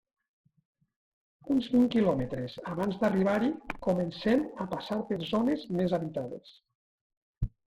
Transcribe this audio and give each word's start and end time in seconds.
Uns 1.55 1.67
vint 1.73 1.83
quilòmetres 1.95 2.55
abans 2.71 2.97
d'arribar-hi 3.03 3.51
comencem 3.89 4.43
a 4.67 4.69
passar 4.73 4.99
per 5.13 5.19
zones 5.35 5.69
més 5.79 5.95
habitades. 6.01 6.57